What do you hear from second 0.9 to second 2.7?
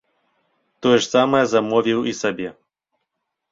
ж самае замовіў і сабе.